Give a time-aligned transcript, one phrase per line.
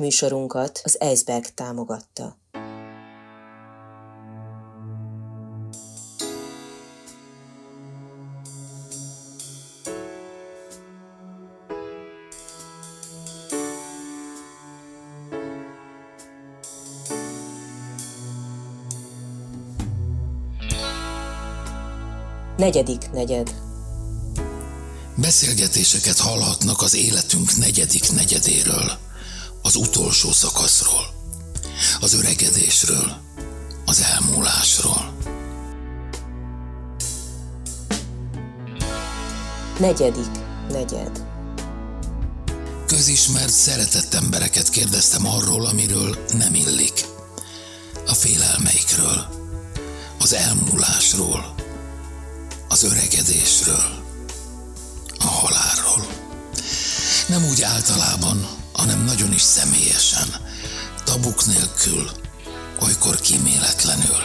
[0.00, 2.36] Műsorunkat az Eisberg támogatta.
[22.56, 23.54] Negyedik negyed.
[25.14, 29.05] Beszélgetéseket hallhatnak az életünk negyedik negyedéről,
[29.66, 31.06] az utolsó szakaszról,
[32.00, 33.16] az öregedésről,
[33.86, 35.12] az elmúlásról.
[39.78, 40.30] Negyedik
[40.70, 41.24] negyed.
[42.86, 47.04] Közismert, szeretett embereket kérdeztem arról, amiről nem illik.
[48.06, 49.26] A félelmeikről,
[50.20, 51.54] az elmúlásról,
[52.68, 54.04] az öregedésről,
[55.18, 56.06] a halálról.
[57.26, 60.28] Nem úgy általában, hanem nagyon is személyesen,
[61.04, 62.10] tabuk nélkül,
[62.80, 64.22] olykor kíméletlenül.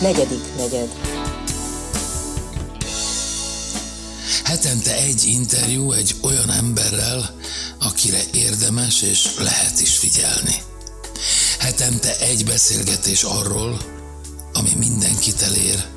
[0.00, 0.88] Negyedik negyed.
[4.44, 7.34] Hetente egy interjú egy olyan emberrel,
[7.78, 10.54] akire érdemes és lehet is figyelni.
[11.58, 13.80] Hetente egy beszélgetés arról,
[14.52, 15.93] ami mindenkit elér,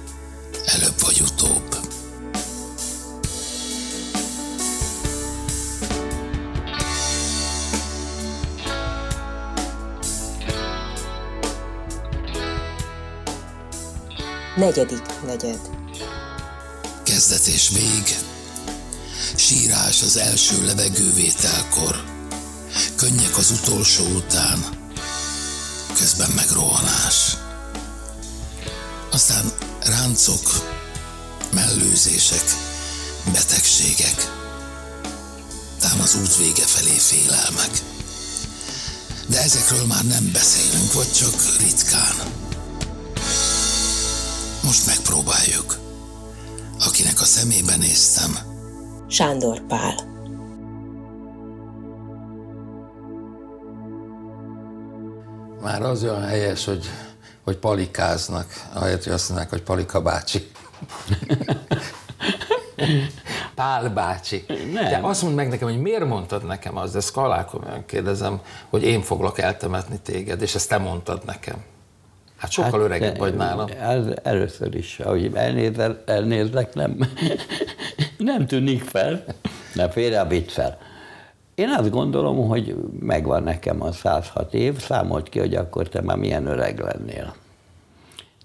[1.17, 1.75] előbb vagy utóbb.
[14.55, 15.59] Negyedik negyed.
[17.03, 18.15] Kezdet és vég,
[19.35, 22.03] sírás az első levegővételkor,
[22.95, 24.65] könnyek az utolsó után,
[25.97, 27.37] közben meg rohanás.
[29.11, 29.51] Aztán
[29.83, 30.76] ráncok,
[31.53, 32.43] mellőzések,
[33.33, 34.31] betegségek,
[35.79, 37.71] tám az út vége felé félelmek.
[39.27, 42.15] De ezekről már nem beszélünk, vagy csak ritkán.
[44.63, 45.77] Most megpróbáljuk.
[46.79, 48.55] Akinek a szemébe néztem,
[49.09, 49.95] Sándor Pál.
[55.61, 56.89] Már az olyan helyes, hogy,
[57.43, 60.51] hogy palikáznak, ahelyett, hogy azt mondják, hogy Palika bácsi.
[63.55, 64.45] Pál bácsi.
[64.73, 64.89] Nem.
[64.89, 68.83] De azt mondd meg nekem, hogy miért mondtad nekem azt, de ezt komolyan kérdezem, hogy
[68.83, 71.55] én foglak eltemetni téged, és ezt te mondtad nekem.
[72.37, 73.67] Hát sokkal hát, öregebb de- vagy nálam.
[73.79, 76.97] El, először is, ahogy elnézel, elnézlek, nem,
[78.17, 79.23] nem tűnik fel,
[79.75, 80.77] de félre vitt fel.
[81.55, 86.17] Én azt gondolom, hogy megvan nekem a 106 év, számolt ki, hogy akkor te már
[86.17, 87.35] milyen öreg lennél.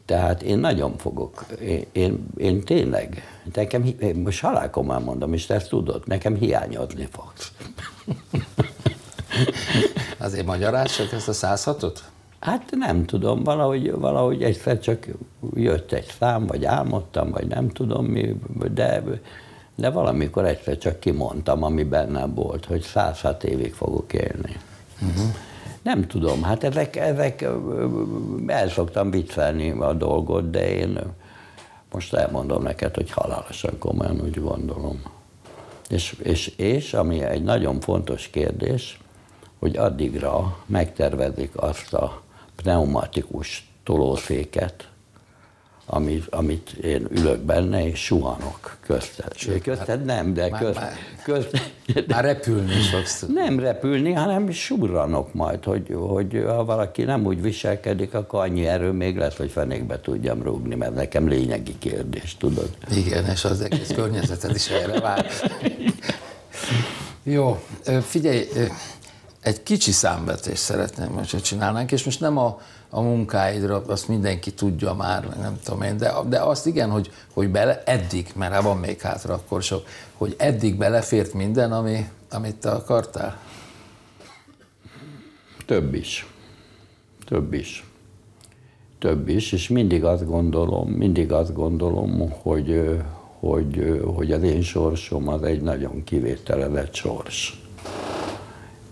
[0.04, 3.22] Tehát én nagyon fogok, én, én, én tényleg,
[3.54, 7.52] nekem, én most halálkomán mondom, és te ezt tudod, nekem hiányozni fogsz.
[10.18, 11.98] Azért magyaráz csak ezt a 106-ot?
[12.40, 15.06] Hát nem tudom, valahogy, valahogy egyszer csak
[15.54, 18.36] jött egy szám, vagy álmodtam, vagy nem tudom mi,
[18.74, 19.02] de,
[19.74, 24.56] de valamikor egyszer csak kimondtam, ami bennem volt, hogy 106 évig fogok élni.
[25.00, 25.34] Uh-huh.
[25.82, 27.46] Nem tudom, hát ezek, ezek
[28.46, 30.98] el szoktam viccelni a dolgot, de én
[31.92, 35.02] most elmondom neked, hogy halálosan komolyan úgy gondolom.
[35.88, 39.00] És, és, és ami egy nagyon fontos kérdés,
[39.58, 42.22] hogy addigra megtervezik azt a
[42.56, 44.88] pneumatikus tolószéket,
[45.94, 49.36] amit, amit én ülök benne, és suhanok közted.
[49.36, 51.72] Sőt, közted hát nem, de már- közt, már- közt,
[52.08, 58.14] Már repülni fogsz nem repülni, hanem surranok majd, hogy, hogy ha valaki nem úgy viselkedik,
[58.14, 62.70] akkor annyi erő még lesz, hogy fenékbe tudjam rúgni, mert nekem lényegi kérdés, tudod?
[62.96, 65.26] Igen, és az egész környezeted is erre vár.
[67.22, 67.62] Jó,
[68.02, 68.44] figyelj,
[69.42, 72.60] egy kicsi számvetést szeretném, hogyha csinálnánk, és most nem a,
[72.90, 77.10] a munkáidra, azt mindenki tudja már, meg nem tudom én, de, de azt igen, hogy,
[77.32, 79.86] hogy bele, eddig, mert hát van még hátra akkor sok,
[80.16, 83.38] hogy eddig belefért minden, ami, amit te akartál?
[85.66, 86.26] Több is.
[87.26, 87.86] Több is.
[88.98, 93.00] Több is, és mindig azt gondolom, mindig azt gondolom, hogy,
[93.38, 97.61] hogy, hogy az én sorsom az egy nagyon kivételezett sors.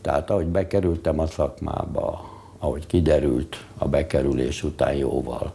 [0.01, 5.53] Tehát ahogy bekerültem a szakmába, ahogy kiderült a bekerülés után jóval,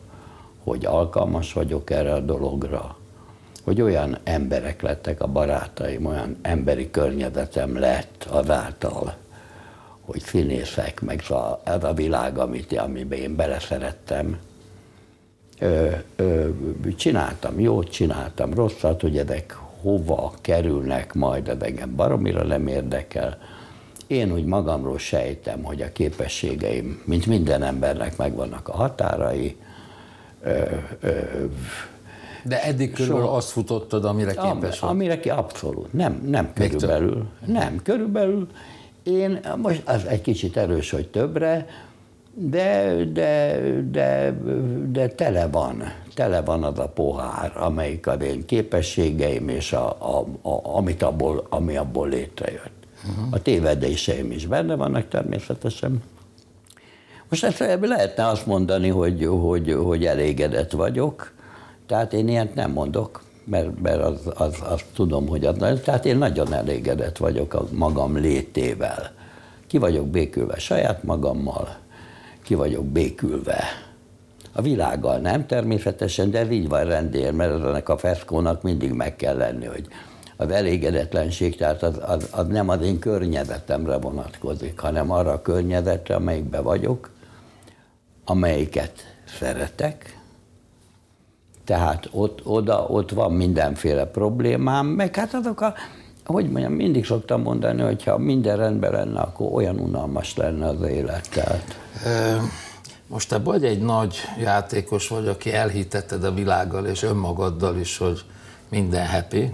[0.64, 2.98] hogy alkalmas vagyok erre a dologra,
[3.64, 9.16] hogy olyan emberek lettek a barátaim, olyan emberi környezetem lett azáltal,
[10.02, 11.24] hogy színészek, meg
[11.64, 14.40] ez a világ, amit, amiben én beleszerettem,
[15.60, 16.50] ö, ö,
[16.96, 23.38] csináltam jót, csináltam rosszat, hogy ezek hova kerülnek majd, ez engem baromira nem érdekel.
[24.08, 29.56] Én úgy magamról sejtem, hogy a képességeim, mint minden embernek megvannak a határai.
[30.44, 30.62] Ö,
[31.02, 31.10] ö,
[32.44, 34.90] De eddig körül So- azt futottad, amire képes vagy.
[34.90, 35.94] Amire ki abszolút.
[35.94, 37.26] Nem, nem Még körülbelül.
[37.46, 38.48] Nem, körülbelül.
[39.04, 41.68] Én most az egy kicsit erős, hogy többre,
[42.34, 43.60] de, de,
[43.92, 44.36] de,
[44.92, 50.26] de tele van, tele van az a pohár, amelyik az én képességeim és a, a,
[50.50, 52.74] a, amit abból, ami abból létrejött.
[53.10, 53.28] Uh-huh.
[53.32, 56.04] A tévedéseim is benne vannak természetesen.
[57.30, 61.34] Most ezt lehetne azt mondani, hogy, hogy, hogy elégedett vagyok,
[61.88, 66.18] tehát én ilyet nem mondok, mert, mert az, az, azt tudom, hogy az, tehát én
[66.18, 69.12] nagyon elégedett vagyok a magam létével.
[69.68, 71.78] Ki vagyok békülve saját magammal,
[72.44, 73.64] ki vagyok békülve
[74.58, 79.16] a világgal nem természetesen, de ez így van rendér, mert ennek a feszkónak mindig meg
[79.16, 79.88] kell lenni, hogy
[80.38, 86.16] az elégedetlenség, tehát az, az, az nem az én környezetemre vonatkozik, hanem arra a környezetre,
[86.16, 87.10] amelyikben vagyok,
[88.26, 88.92] amelyiket
[89.40, 90.20] szeretek,
[91.66, 95.74] tehát ott, oda, ott van mindenféle problémám, meg hát azok a,
[96.26, 100.82] hogy mondjam, mindig szoktam mondani, hogy ha minden rendben lenne, akkor olyan unalmas lenne az
[100.82, 101.30] élet.
[101.30, 101.80] Tehát.
[103.08, 108.22] Most te vagy egy nagy játékos vagy, aki elhitetted a világgal és önmagaddal is, hogy
[108.70, 109.54] minden happy,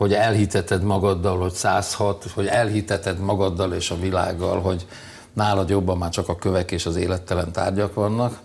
[0.00, 4.86] hogy elhiteted magaddal, hogy 106, hogy elhiteted magaddal és a világgal, hogy
[5.32, 8.40] nálad jobban már csak a kövek és az élettelen tárgyak vannak,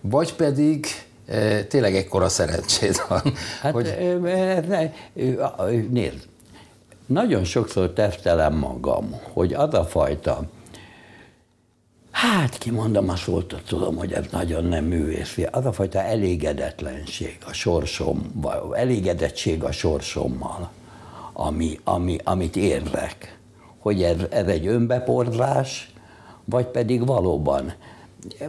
[0.00, 0.86] vagy pedig
[1.26, 3.22] e, tényleg ekkora szerencséd van,
[3.60, 4.20] Hát, hogy hogy...
[4.68, 6.28] ne, ö, nézd,
[7.06, 10.42] nagyon sokszor tesztelem magam, hogy az a fajta,
[12.10, 17.52] hát kimondom a szót, tudom, hogy ez nagyon nem művészi, az a fajta elégedetlenség a
[17.52, 18.42] sorsom,
[18.74, 20.70] elégedettség a sorsommal,
[21.42, 23.38] ami, ami, amit érzek,
[23.78, 25.92] hogy ez, ez egy önbeporzás,
[26.44, 27.72] vagy pedig valóban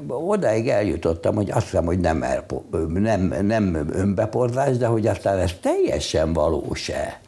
[0.07, 5.51] odáig eljutottam, hogy azt hiszem, hogy nem, elpo, nem, nem önbeporzás, de hogy aztán ez
[5.61, 7.19] teljesen valós-e.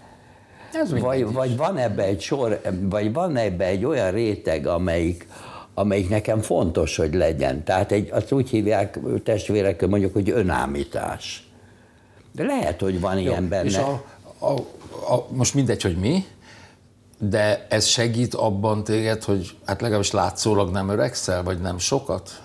[0.74, 5.28] Ez vagy, vagy van ebbe egy sor, vagy van ebbe egy olyan réteg, amelyik,
[5.74, 7.64] amelyik nekem fontos, hogy legyen.
[7.64, 11.48] Tehát egy, azt úgy hívják testvérek, mondjuk, hogy önállítás.
[12.32, 13.66] De lehet, hogy van ilyen benne.
[13.66, 14.04] És a,
[14.40, 14.54] a,
[15.10, 16.26] a, most mindegy, hogy mi,
[17.18, 22.42] de ez segít abban téged, hogy hát legalábbis látszólag nem öregszel, vagy nem sokat?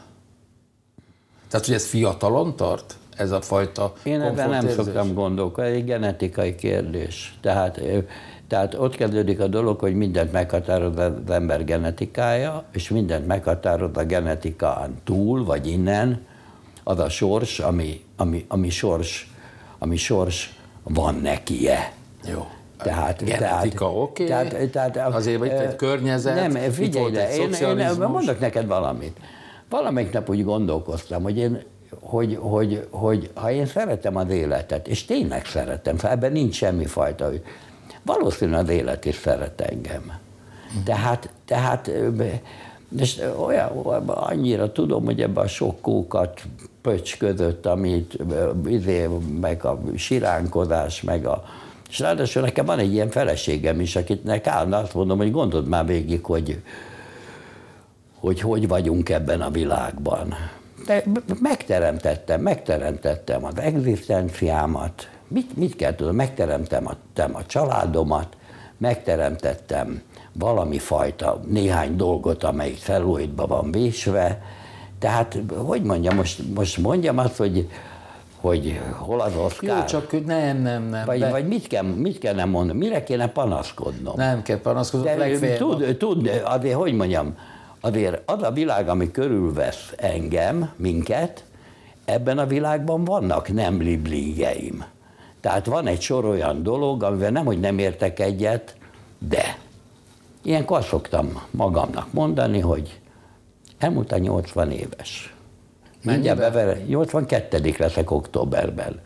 [1.50, 2.96] Tehát, hogy ez fiatalon tart?
[3.16, 7.38] Ez a fajta Én ebben nem szoktam gondolkodni, egy genetikai kérdés.
[7.40, 7.80] Tehát,
[8.48, 14.04] tehát ott kezdődik a dolog, hogy mindent meghatároz az ember genetikája, és mindent meghatároz a
[14.04, 16.26] genetikán túl, vagy innen,
[16.84, 19.32] az a sors, ami, ami, ami sors,
[19.78, 21.92] ami sors van nekie.
[22.26, 22.46] Jó.
[22.78, 24.26] Tehát, Genetika, oké.
[24.26, 28.40] Tehát, tehát, Azért itt egy környezet, Nem, itt figyelj, volt de egy én, én, mondok
[28.40, 29.18] neked valamit.
[29.68, 31.62] Valamelyik nap úgy gondolkoztam, hogy én
[32.00, 36.86] hogy, hogy, hogy ha én szeretem az életet, és tényleg szeretem, szóval ebben nincs semmi
[36.86, 37.42] fajta, hogy
[38.02, 40.12] valószínűleg az élet is szeret engem.
[40.84, 41.90] Tehát, tehát
[42.98, 43.68] és olyan,
[44.06, 46.40] annyira tudom, hogy ebben a sok kókat
[46.82, 48.18] pöcs között, amit
[48.66, 49.08] izé,
[49.40, 51.44] meg a siránkozás, meg a
[51.90, 55.86] és ráadásul nekem van egy ilyen feleségem is, akitnek állna azt mondom, hogy gondold már
[55.86, 56.62] végig, hogy
[58.20, 60.34] hogy hogy vagyunk ebben a világban.
[60.86, 61.02] De
[61.40, 68.36] megteremtettem, megteremtettem az egzisztenciámat, mit, mit kell tudom, megteremtem a, családomat,
[68.78, 70.02] megteremtettem
[70.32, 74.42] valami fajta, néhány dolgot, amelyik celluloidba van vésve,
[74.98, 77.68] tehát, hogy mondjam, most, most mondjam azt, hogy,
[78.40, 79.78] hogy hol az Oszkár?
[79.78, 81.04] Jó, csak nem, nem, nem.
[81.04, 82.78] vagy, de vagy mit, kell, mit kellene mondani?
[82.78, 84.14] Mire kéne panaszkodnom?
[84.16, 87.36] Nem kell panaszkodni, De tud, tud, azért, hogy mondjam,
[87.80, 91.44] azért az a világ, ami körülvesz engem, minket,
[92.04, 94.84] ebben a világban vannak nem libligeim.
[95.40, 98.76] Tehát van egy sor olyan dolog, amivel nem, hogy nem értek egyet,
[99.18, 99.58] de
[100.42, 103.00] ilyenkor szoktam magamnak mondani, hogy
[103.78, 105.34] elmúlt a 80 éves.
[106.02, 109.00] Mindjárt bevere, 82 leszek októberben.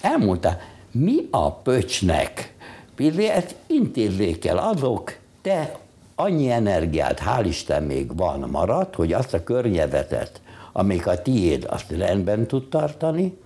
[0.00, 0.56] Elmúlt a,
[0.90, 2.54] mi a pöcsnek?
[2.94, 5.78] Pizé, ezt intézzék el azok, te
[6.14, 10.40] annyi energiát, hál' Isten még van maradt, hogy azt a környezetet,
[10.72, 13.38] amik a tiéd, azt rendben tud tartani,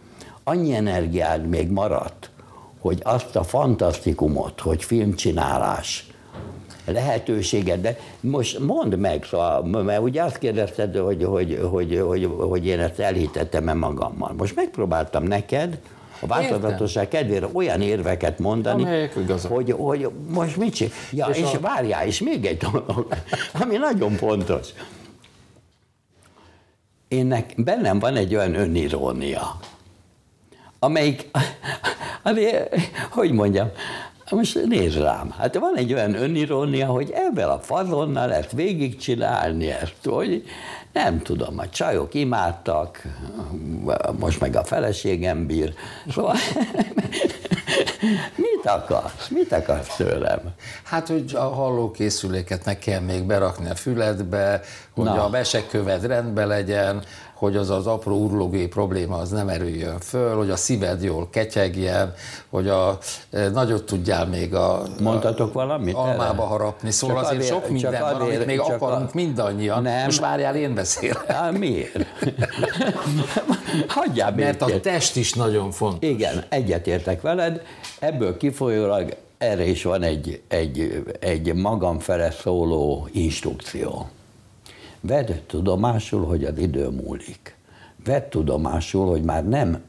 [0.45, 2.31] annyi energiád még maradt,
[2.79, 6.07] hogy azt a fantasztikumot, hogy filmcsinálás,
[6.85, 12.67] lehetőséget, de most mondd meg, szóval, mert ugye azt kérdezted, hogy, hogy, hogy, hogy, hogy
[12.67, 14.33] én ezt elhitettem-e magammal.
[14.37, 15.79] Most megpróbáltam neked
[16.21, 19.53] a változatosság kedvére olyan érveket mondani, Amelyek igazak.
[19.53, 20.93] hogy, hogy most mit csinál.
[21.12, 23.07] Ja, és, És a- várjál, és még egy dolog,
[23.62, 24.69] ami nagyon fontos.
[27.09, 29.57] Énnek bennem van egy olyan önirónia,
[30.79, 31.31] amelyik,
[32.23, 32.76] azért,
[33.11, 33.71] hogy mondjam,
[34.31, 39.95] most nézd rám, hát van egy olyan önirónia, hogy ebben a fazonnal ezt végigcsinálni, ezt,
[40.04, 40.45] hogy
[40.93, 43.02] nem tudom, a csajok imádtak,
[44.19, 45.75] most meg a feleségem bír,
[46.11, 46.35] szóval
[48.37, 50.40] mit akarsz, mit akarsz tőlem?
[50.83, 54.61] Hát, hogy a hallókészüléket ne kell még berakni a füledbe,
[54.95, 55.25] hogy Na.
[55.25, 57.02] a meseköved rendben legyen,
[57.35, 62.12] hogy az az apró urlógé probléma az nem erüljön föl, hogy a szíved jól ketyegjen,
[62.50, 62.99] hogy a,
[63.31, 66.43] e, nagyot tudjál még a, Mondhatok valamit almába erre?
[66.43, 66.91] harapni.
[66.91, 69.83] Szóval Csak azért azért- sok minden csak van, amit még akarunk a- mindannyian.
[69.83, 70.05] Nem.
[70.05, 71.29] Most várjál, én beszélek.
[71.31, 72.07] Á, miért?
[73.88, 76.09] Hagyjál Mert a test is nagyon fontos.
[76.11, 77.62] Igen, egyetértek veled.
[77.99, 84.09] Ebből kifolyólag erre is van egy, egy, egy magam fele szóló instrukció.
[85.06, 87.56] Vedd tudomásul, hogy az idő múlik.
[88.04, 89.82] Vedd tudomásul, hogy már nem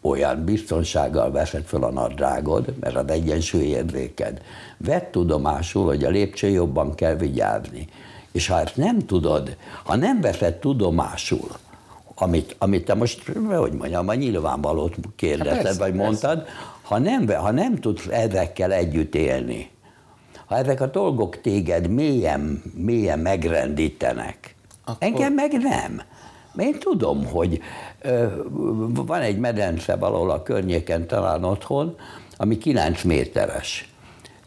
[0.00, 4.42] olyan biztonsággal veszed fel a nadrágod, mert az egyensúlyérzéked.
[4.76, 7.88] Vedd tudomásul, hogy a lépcső jobban kell vigyázni.
[8.32, 11.48] És ha ezt nem tudod, ha nem veszed tudomásul,
[12.14, 16.04] amit, amit te most, hogy mondjam, a nyilvánvalót kérdezted, persze, vagy persze.
[16.04, 16.46] mondtad,
[16.82, 19.70] ha nem, ha nem tudsz ezekkel együtt élni,
[20.46, 26.02] ha ezek a dolgok téged mélyen, mélyen megrendítenek, Akkor- engem meg nem.
[26.58, 27.60] Én tudom, hogy
[28.00, 28.26] ö,
[28.94, 31.96] van egy medence valahol a környéken, talán otthon,
[32.36, 33.88] ami 9 méteres.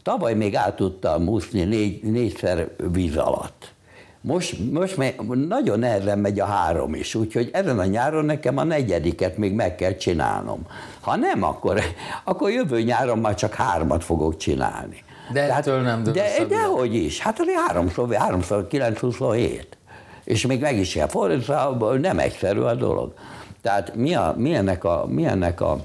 [0.04, 3.76] Tavaly még át tudtam úszni négy, négyszer víz alatt.
[4.22, 8.64] Most, most meg nagyon nehezen megy a három is, úgyhogy ezen a nyáron nekem a
[8.64, 10.66] negyediket még meg kell csinálnom.
[11.00, 11.80] Ha nem, akkor,
[12.24, 15.04] akkor jövő nyáron már csak hármat fogok csinálni.
[15.32, 19.78] De ettől nem dől de, de hogy is, hát azért háromszor, háromszor 9, 27.
[20.24, 23.14] És még meg is kell fordítani, nem egyszerű a dolog.
[23.62, 25.80] Tehát mi, a, mi, ennek a, mi ennek a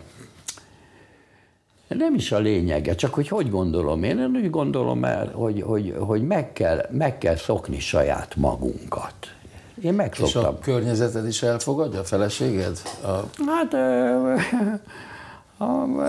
[1.89, 4.19] nem is a lényege, csak hogy hogy gondolom én.
[4.19, 9.15] Én úgy gondolom el, hogy, hogy, hogy meg, kell, meg kell szokni saját magunkat.
[9.83, 10.45] Én És megszoktam.
[10.45, 12.79] a környezeted is elfogadja, a feleséged?
[13.05, 13.11] A,
[13.47, 13.75] Hát
[15.63, 16.05] a,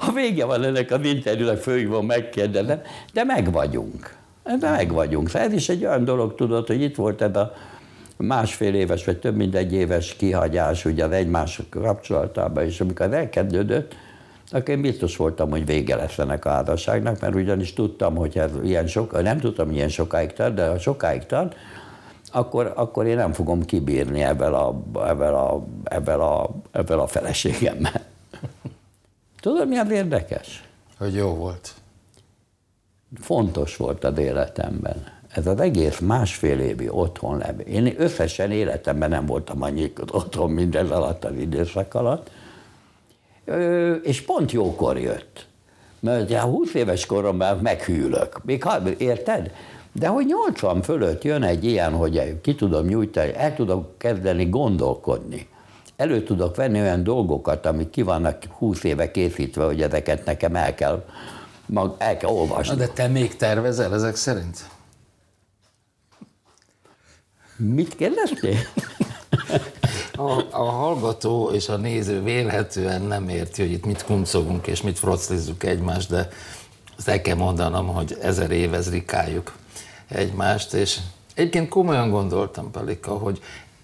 [0.06, 2.80] a, vége van ennek az interjúnak, főhívom, megkérdezem,
[3.12, 4.16] de meg vagyunk.
[4.58, 5.28] De meg vagyunk.
[5.28, 7.52] Szóval ez is egy olyan dolog, tudod, hogy itt volt ez a
[8.16, 13.12] másfél éves, vagy több mint egy éves kihagyás ugye az egymás kapcsolatában, és amikor ez
[13.12, 13.94] elkezdődött,
[14.50, 18.50] akkor én biztos voltam, hogy vége lesz ennek a házasságnak, mert ugyanis tudtam, hogy ez
[18.64, 21.54] ilyen sok, nem tudtam, hogy ilyen sokáig tart, de ha sokáig tart,
[22.32, 28.04] akkor, akkor én nem fogom kibírni ebben a, ebben a, ebben a, ebben a feleségemmel.
[29.40, 30.62] Tudod, mi az érdekes?
[30.98, 31.74] hogy jó volt.
[33.20, 35.16] Fontos volt az életemben.
[35.28, 37.62] Ez az egész másfél évi otthon levő.
[37.62, 42.30] Én összesen életemben nem voltam annyi otthon minden alatt az időszak alatt.
[43.44, 45.46] Ö, és pont jókor jött.
[46.00, 48.44] Mert ugye 20 éves koromban meghűlök.
[48.44, 49.52] Még ha, érted?
[49.98, 55.48] De hogy 80 fölött jön egy ilyen, hogy ki tudom nyújtani, el tudok kezdeni gondolkodni.
[55.96, 60.74] Elő tudok venni olyan dolgokat, amik ki vannak 20 éve készítve, hogy ezeket nekem el
[60.74, 61.04] kell,
[61.66, 62.74] mag, el kell olvasni.
[62.74, 64.68] Na, de te még tervezel ezek szerint?
[67.56, 68.56] Mit kérdeztél?
[70.12, 74.98] A, a hallgató és a néző vélhetően nem érti, hogy itt mit kuncogunk és mit
[74.98, 76.28] froclizzuk egymást, de
[76.96, 79.52] azt el kell mondanom, hogy ezer éve rikáljuk
[80.08, 80.98] egymást, és
[81.34, 83.40] egyébként komolyan gondoltam, Palika, hogy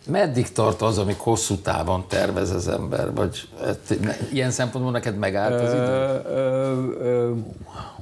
[0.06, 3.96] meddig tart az, amíg hosszú távon tervez az ember, vagy hát,
[4.32, 5.82] ilyen szempontból neked megállt az idő?
[5.82, 7.32] Ö, ö, ö,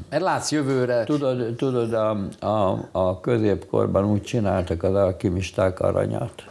[0.09, 2.11] Mert látsz jövőre, Tudod, tudod a,
[2.47, 6.45] a, a középkorban úgy csináltak az alkimisták aranyat,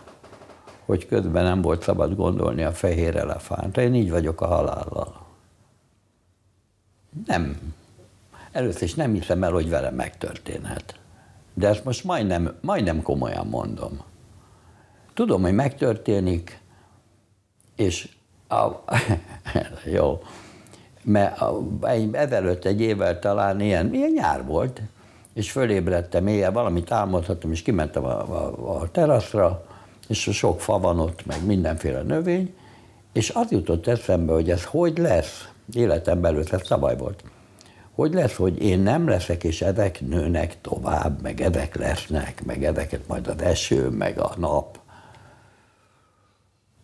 [0.86, 3.82] hogy közben nem volt szabad gondolni a fehér elefántra.
[3.82, 5.26] Én így vagyok a halállal.
[7.26, 7.74] Nem.
[8.52, 11.00] Először is nem hiszem el, hogy velem megtörténhet.
[11.62, 14.00] De ezt most majdnem, majdnem komolyan mondom.
[15.14, 16.60] Tudom, hogy megtörténik,
[17.76, 18.10] és
[18.48, 18.68] a,
[19.96, 20.22] jó,
[21.04, 21.42] mert
[22.12, 24.82] ezelőtt egy évvel talán ilyen, ilyen nyár volt,
[25.34, 29.66] és fölébredtem éjjel, valamit álmodhattam, és kimentem a, a, a teraszra,
[30.08, 32.54] és sok fa van ott, meg mindenféle növény,
[33.14, 37.24] és az jutott eszembe, hogy ez hogy lesz, életem belül, ez szabály volt,
[38.02, 43.08] hogy lesz, hogy én nem leszek, és ezek nőnek tovább, meg ezek lesznek, meg ezeket
[43.08, 44.80] majd az eső, meg a nap.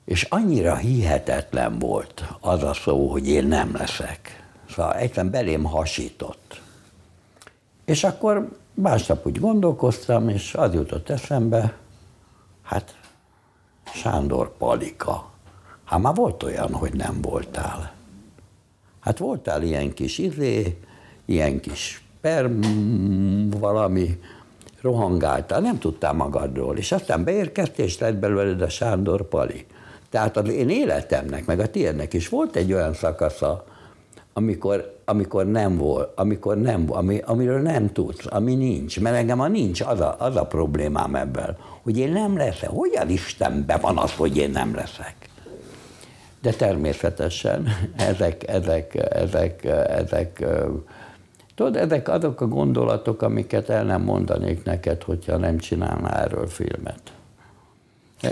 [0.06, 4.44] És annyira hihetetlen volt az a szó, hogy én nem leszek.
[4.70, 6.62] Szóval egyszerűen belém hasított.
[7.86, 11.78] És akkor másnap úgy gondolkoztam, és az jutott eszembe,
[12.64, 12.96] hát
[13.94, 15.30] Sándor Palika.
[15.86, 17.94] Hát már volt olyan, hogy nem voltál.
[19.00, 20.78] Hát voltál ilyen kis izé,
[21.28, 22.50] ilyen kis per
[23.60, 24.20] valami,
[24.82, 29.66] rohangáltál, nem tudtál magadról, és aztán beérkeztél, és lett belőled a Sándor Pali.
[30.10, 33.66] Tehát az én életemnek, meg a tiédnek is volt egy olyan szakasza,
[34.34, 39.00] amikor, amikor nem volt, amikor nem, ami, amiről nem tudsz, ami nincs.
[39.00, 42.70] Mert engem a nincs, az a, az a problémám ebben, hogy én nem leszek.
[42.70, 45.16] Hogyan Istenben van az, hogy én nem leszek?
[46.42, 50.46] De természetesen ezek, ezek, ezek, ezek,
[51.58, 57.00] tudod, ezek azok a gondolatok, amiket el nem mondanék neked, hogyha nem csinálnál erről filmet.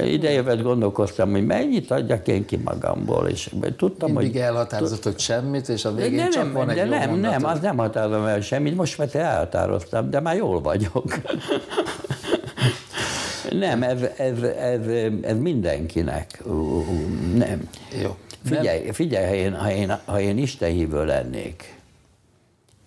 [0.04, 4.42] Idejövet gondolkoztam, hogy mennyit adjak én ki magamból, és tudtam, Mindig hogy...
[4.42, 7.42] elhatározott, hogy semmit, és a végén de csak nem, van egy de nem, mondatod.
[7.42, 11.06] nem, az nem határozom el semmit, most már te elhatároztam, de már jól vagyok.
[13.66, 14.88] nem, ez, ez, ez,
[15.22, 16.44] ez mindenkinek.
[17.36, 17.70] Nem.
[18.02, 18.16] Jó.
[18.44, 21.75] Figyelj, figyelj ha, én, ha, én, ha én Isten hívő lennék,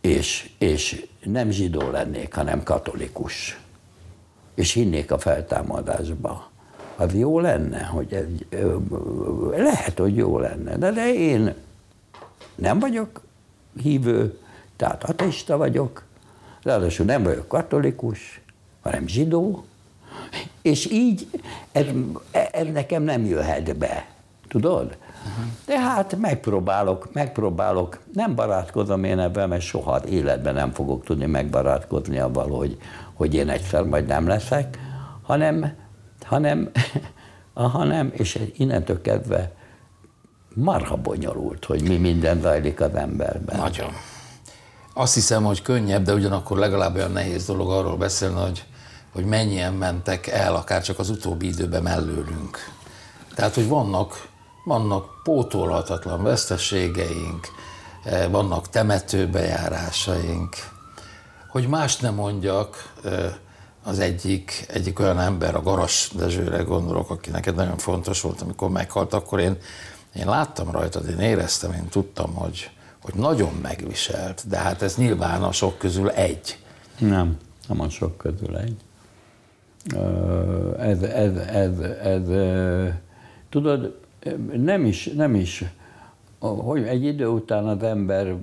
[0.00, 3.60] és, és nem zsidó lennék, hanem katolikus,
[4.54, 6.50] és hinnék a feltámadásba,
[6.96, 8.24] az jó lenne, hogy ez,
[9.56, 11.54] lehet, hogy jó lenne, de, de én
[12.54, 13.22] nem vagyok
[13.82, 14.38] hívő,
[14.76, 16.04] tehát ateista vagyok,
[16.62, 18.40] ráadásul nem vagyok katolikus,
[18.80, 19.64] hanem zsidó,
[20.62, 21.28] és így
[21.72, 21.86] ez,
[22.30, 24.08] ez nekem nem jöhet be,
[24.48, 24.96] tudod?
[25.66, 32.18] De hát megpróbálok, megpróbálok, nem barátkozom én ebben, mert soha életben nem fogok tudni megbarátkozni
[32.18, 32.76] avval, hogy,
[33.14, 34.78] hogy én egyszer majd nem leszek,
[35.22, 35.72] hanem,
[36.20, 36.70] hanem,
[37.54, 39.52] hanem, és innentől kezdve
[40.54, 43.56] marha bonyolult, hogy mi minden zajlik az emberben.
[43.56, 43.90] Nagyon.
[44.94, 48.64] Azt hiszem, hogy könnyebb, de ugyanakkor legalább olyan nehéz dolog arról beszélni, hogy,
[49.12, 52.58] hogy mennyien mentek el, akár csak az utóbbi időben mellőlünk.
[53.34, 54.27] Tehát, hogy vannak,
[54.68, 57.46] vannak pótolhatatlan veszteségeink,
[58.04, 60.56] eh, vannak temetőbejárásaink.
[61.48, 63.32] Hogy más nem mondjak, eh,
[63.84, 68.70] az egyik, egyik olyan ember, a Garas Dezsőre gondolok, aki neked nagyon fontos volt, amikor
[68.70, 69.56] meghalt, akkor én,
[70.14, 72.70] én láttam rajtad, én éreztem, én tudtam, hogy,
[73.02, 76.58] hogy nagyon megviselt, de hát ez nyilván a sok közül egy.
[76.98, 77.36] Nem,
[77.68, 78.76] nem a sok közül egy.
[80.78, 82.22] Ez, ez, ez, ez,
[83.50, 83.94] tudod,
[84.56, 85.64] nem is, nem is,
[86.38, 88.34] hogy egy idő után az ember,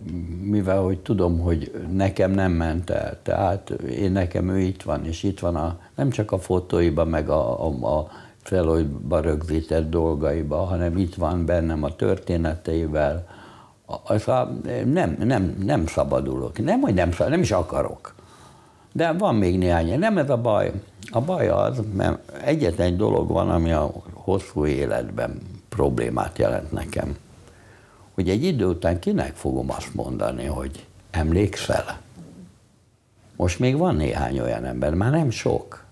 [0.42, 5.24] mivel hogy tudom, hogy nekem nem ment el, tehát én nekem ő itt van, és
[5.24, 8.08] itt van a, nem csak a fotóiba, meg a, a, a
[8.42, 13.28] felhőba rögzített dolgaiba, hanem itt van bennem a történeteivel,
[14.04, 14.52] az a,
[14.86, 16.64] nem, nem, nem szabadulok.
[16.64, 18.16] Nem, hogy nem, nem is akarok.
[18.92, 20.00] De van még néhány.
[20.00, 20.72] Nem ez a baj.
[21.12, 25.42] A baj az, mert egyetlen dolog van, ami a hosszú életben
[25.76, 27.18] problémát jelent nekem.
[28.14, 32.02] Hogy egy idő után kinek fogom azt mondani, hogy emlékszel?
[33.36, 35.84] Most még van néhány olyan ember, már nem sok,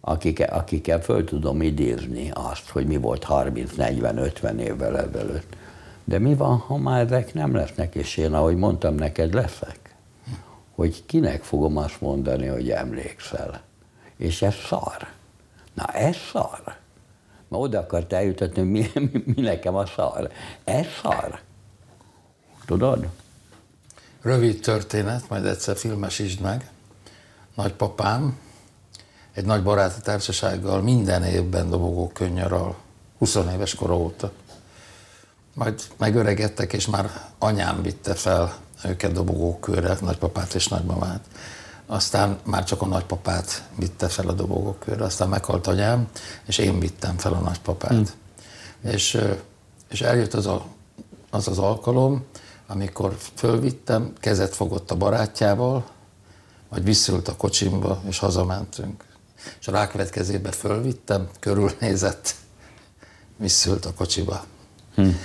[0.00, 5.56] akikkel, akikkel föl tudom idézni azt, hogy mi volt 30-40-50 évvel ezelőtt.
[6.04, 9.94] De mi van, ha már ezek nem lesznek, és én, ahogy mondtam neked, leszek?
[10.74, 13.60] Hogy kinek fogom azt mondani, hogy emlékszel?
[14.16, 15.06] És ez szar.
[15.74, 16.83] Na ez szar.
[17.54, 20.30] Ma oda akart eljutatni, hogy mi, mi, mi nekem a szar.
[20.64, 21.40] Ez szar.
[22.66, 23.06] Tudod?
[24.22, 26.70] Rövid történet, majd egyszer filmesítsd meg.
[27.54, 28.38] Nagypapám
[29.32, 32.76] egy nagy baráti társasággal minden évben dobogó könnyaral,
[33.18, 34.32] 20 éves kora óta.
[35.52, 41.20] Majd megöregedtek, és már anyám vitte fel őket dobogókőre, nagypapát és nagymamát.
[41.86, 46.08] Aztán már csak a nagypapát vitte fel a dobogókőre, aztán meghalt anyám,
[46.46, 47.90] és én vittem fel a nagypapát.
[47.90, 48.06] Hmm.
[48.92, 49.20] És,
[49.88, 50.64] és eljött az, a,
[51.30, 52.24] az az alkalom,
[52.66, 55.84] amikor fölvittem, kezet fogott a barátjával,
[56.68, 59.04] majd visszült a kocsimba, és hazamentünk.
[59.60, 62.34] És a rákövetkezőben fölvittem, körülnézett,
[63.36, 64.44] visszült a kocsiba.
[64.94, 65.18] Hmm.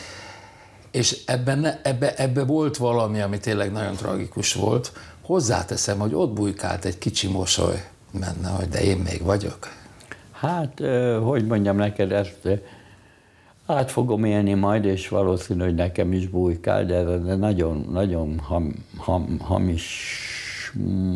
[0.92, 4.92] És ebben, ebbe, ebbe volt valami, ami tényleg nagyon tragikus volt.
[5.30, 9.58] Hozzáteszem, hogy ott bujkált egy kicsi mosoly menne, hogy de én még vagyok.
[10.32, 10.82] Hát,
[11.24, 12.48] hogy mondjam neked ezt,
[13.66, 18.74] át fogom élni majd, és valószínű, hogy nekem is bújkál, de ez nagyon, nagyon ham,
[18.98, 19.86] ham, hamis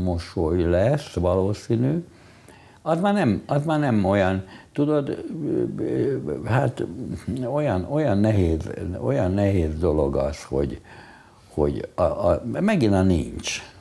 [0.04, 2.04] mosoly lesz valószínű.
[2.82, 5.26] Az már nem, az már nem olyan, tudod,
[6.46, 6.84] hát
[7.54, 8.70] olyan, olyan, nehéz,
[9.02, 10.82] olyan nehéz dolog az, hogy,
[11.54, 13.73] hogy a, a, megint a nincs.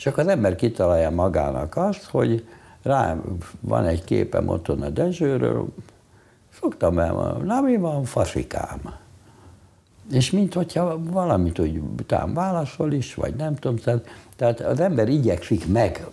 [0.00, 2.46] Csak az ember kitalálja magának azt, hogy
[2.82, 3.16] rá
[3.60, 5.66] van egy képem otthon a Dezsőről,
[6.60, 7.12] szoktam el,
[7.44, 8.94] na mi van, fasikám.
[10.12, 15.08] És mint hogyha valamit úgy talán válaszol is, vagy nem tudom, tehát, tehát az ember
[15.08, 16.06] igyekszik meg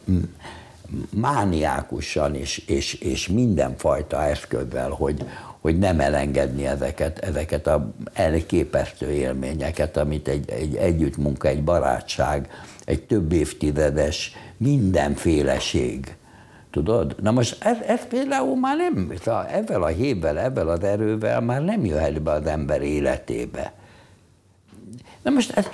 [1.10, 5.26] mániákusan és, és, és mindenfajta eszközzel, hogy,
[5.62, 12.50] hogy nem elengedni ezeket, ezeket a elképesztő élményeket, amit egy, egy együttmunka, egy barátság,
[12.86, 16.15] egy több évtizedes mindenféleség.
[16.72, 17.15] Tudod?
[17.22, 19.13] Na most ez, ez például már nem,
[19.52, 23.74] ezzel a hévvel, ezzel az erővel már nem jöhet be az ember életébe.
[25.24, 25.67] Na most ez,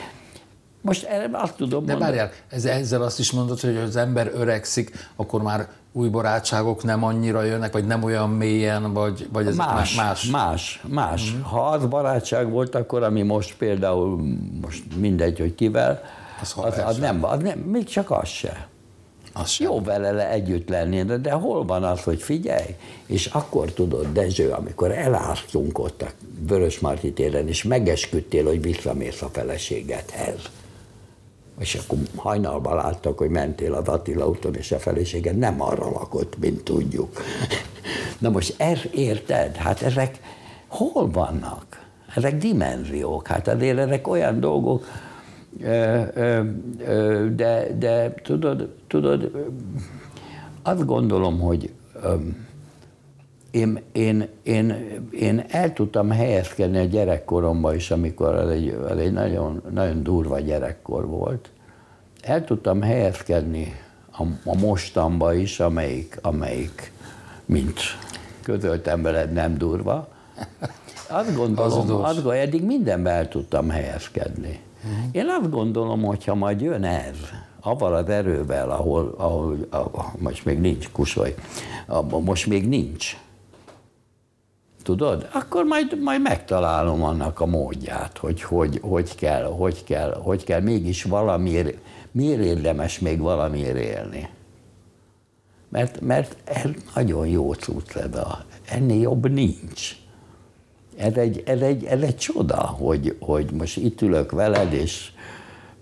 [0.81, 2.15] most azt tudom De mondani.
[2.17, 7.03] várjál, ez, ezzel azt is mondod, hogy az ember öregszik, akkor már új barátságok nem
[7.03, 10.25] annyira jönnek, vagy nem olyan mélyen, vagy, vagy ez más, más?
[10.25, 11.33] Más, más.
[11.35, 11.41] Mm.
[11.41, 14.21] Ha az barátság volt, akkor ami most például,
[14.61, 16.01] most mindegy, hogy kivel,
[16.41, 17.01] Az az, az, sem.
[17.01, 18.67] nem, az nem, még csak az se.
[19.33, 19.67] Az sem.
[19.67, 22.75] Jó vele le együtt lenni, de, de hol van az, hogy figyelj?
[23.05, 26.07] És akkor tudod, Dezső, amikor elártunk ott a
[26.47, 30.39] Vörösmarty téren, és megesküdtél, hogy visszamész a feleségedhez.
[31.59, 36.39] És akkor hajnalban láttak, hogy mentél az Attila úton, és a feleséged nem arra lakott,
[36.39, 37.21] mint tudjuk.
[38.19, 39.55] Na most ez érted?
[39.55, 40.19] Hát ezek
[40.67, 41.81] hol vannak?
[42.15, 43.27] Ezek dimenziók.
[43.27, 44.85] Hát azért ezek olyan dolgok,
[47.35, 49.31] de, de tudod, tudod,
[50.63, 51.73] azt gondolom, hogy
[53.53, 59.11] én, én, én, én el tudtam helyezkedni a gyerekkoromban is, amikor ez egy, ez egy
[59.11, 61.49] nagyon, nagyon durva gyerekkor volt.
[62.21, 63.75] El tudtam helyezkedni
[64.11, 66.91] a, a mostamba is, amelyik, amelyik,
[67.45, 67.79] mint
[68.41, 70.07] közöltem veled, nem durva.
[71.09, 72.05] Azt gondolom, Hazudós.
[72.05, 74.59] azt gondolom, eddig mindenben el tudtam helyezkedni.
[75.11, 77.17] Én azt gondolom, hogy ha majd jön ez,
[77.61, 80.89] avval az erővel, ahol, ahol, ahol most még nincs
[81.85, 83.17] abban most még nincs,
[84.83, 90.43] tudod, akkor majd, majd megtalálom annak a módját, hogy hogy, hogy, kell, hogy, kell, hogy
[90.43, 91.77] kell mégis valamiért,
[92.11, 94.29] miért érdemes még valamiért élni.
[95.69, 99.95] Mert, mert ez nagyon jó cucc, ez a, ennél jobb nincs.
[100.97, 105.11] Ez egy, ez egy, ez egy csoda, hogy, hogy most itt ülök veled, és,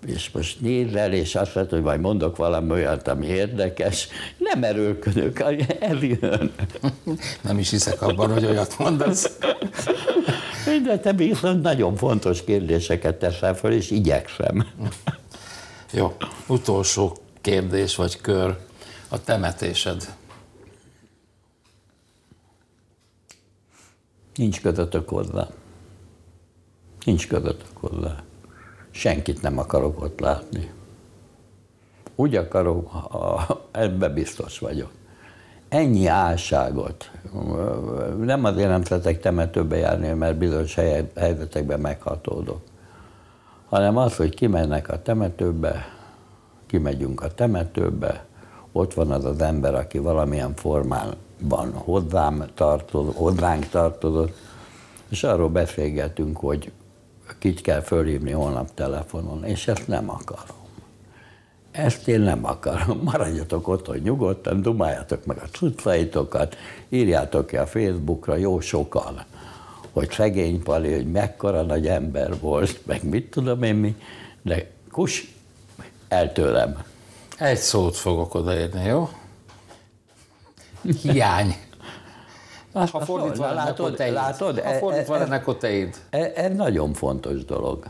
[0.06, 4.08] és most nézel, és azt mondod, hogy majd mondok valami olyat, ami érdekes.
[4.38, 5.40] Nem erőlködök,
[5.80, 6.52] ez jön.
[7.42, 9.38] Nem is hiszek abban, hogy olyat mondasz.
[10.84, 14.66] De te viszont nagyon fontos kérdéseket teszel fel, és igyekszem.
[15.92, 18.58] Jó, utolsó kérdés vagy kör.
[19.08, 20.14] A temetésed.
[24.34, 25.48] Nincs kötöttök hozzá.
[27.04, 28.22] Nincs kötöttök hozzá.
[28.92, 30.70] Senkit nem akarok ott látni.
[32.14, 32.90] Úgy akarok,
[33.70, 34.90] ebbe biztos vagyok.
[35.68, 37.10] Ennyi álságot.
[38.18, 42.60] Nem azért nem szeretek temetőbe járni, mert bizonyos hely- helyzetekben meghatódok,
[43.68, 45.84] hanem az, hogy kimennek a temetőbe,
[46.66, 48.24] kimegyünk a temetőbe,
[48.72, 54.36] ott van az az ember, aki valamilyen formában hozzám tartoz, hozzánk tartozott,
[55.08, 56.72] és arról beszélgetünk, hogy
[57.38, 60.56] kit kell fölhívni holnap telefonon, és ezt nem akarom.
[61.70, 63.00] Ezt én nem akarom.
[63.02, 66.56] Maradjatok otthon nyugodtan, dumáljátok meg a cuccaitokat,
[66.88, 69.24] írjátok ki a Facebookra jó sokan,
[69.92, 73.96] hogy szegény Pali, hogy mekkora nagy ember volt, meg mit tudom én mi,
[74.42, 75.34] de kus,
[76.08, 76.84] el tőlem.
[77.38, 79.08] Egy szót fogok odaérni, jó?
[81.02, 81.56] Hiány.
[82.72, 84.12] Ha fordítva Na, lenne, látod, írd.
[84.12, 84.60] látod?
[84.60, 85.96] Ha E- fordítva e- lenne, akkor te írd.
[86.10, 87.84] Ez, ez nagyon fontos dolog.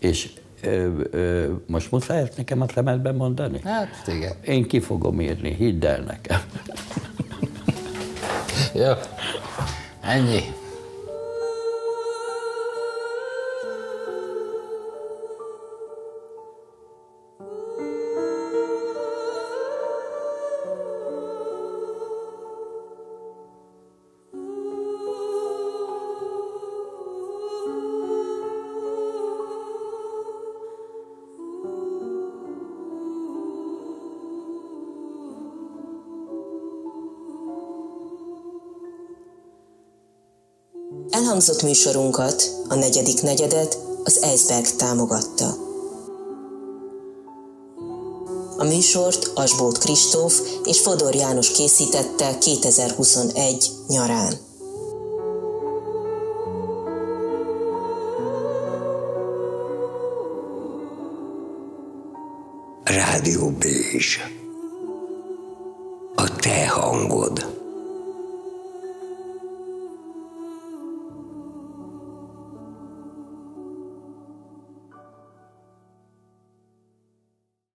[0.00, 0.30] És
[0.62, 3.60] ö, ö, most muszáj ezt nekem a szemedben mondani?
[3.64, 4.32] Hát, igen.
[4.44, 6.40] Én ki fogom írni, hidd el nekem.
[8.74, 8.92] Jó.
[10.00, 10.40] Ennyi.
[41.24, 45.56] Elhangzott műsorunkat, a negyedik negyedet az Eisberg támogatta.
[48.58, 54.34] A műsort Asbót Kristóf és Fodor János készítette 2021 nyarán.
[62.84, 64.18] Rádió Bézs.